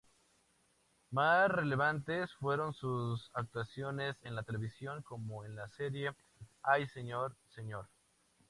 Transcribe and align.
Más 1.11 1.47
relevantes 1.51 2.33
fueron 2.39 2.73
sus 2.73 3.29
actuaciones 3.35 4.15
en 4.23 4.35
televisión, 4.43 5.03
como 5.03 5.45
en 5.45 5.55
la 5.55 5.69
serie 5.77 6.09
"¡Ay, 6.63 6.87
señor, 6.87 7.35
señor! 7.53 7.85